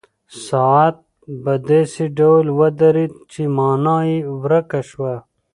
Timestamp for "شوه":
4.89-5.15